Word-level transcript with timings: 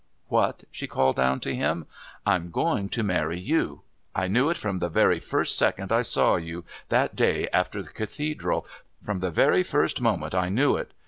"What?" 0.29 0.63
she 0.71 0.87
called 0.87 1.15
down 1.17 1.41
to 1.41 1.53
him. 1.53 1.85
"I'm 2.25 2.49
going 2.49 2.89
to 2.89 3.03
marry 3.03 3.39
you. 3.39 3.83
I 4.15 4.27
knew 4.27 4.49
it 4.49 4.57
from 4.57 4.79
the 4.79 4.89
very 4.89 5.19
first 5.19 5.55
second 5.55 5.91
I 5.91 6.01
saw 6.01 6.37
you, 6.37 6.65
that 6.89 7.15
day 7.15 7.47
after 7.53 7.83
Cathedral 7.83 8.65
from 9.03 9.19
the 9.19 9.29
very 9.29 9.61
first 9.61 10.01
moment 10.01 10.33
I 10.33 10.49
knew 10.49 10.75
it. 10.75 10.93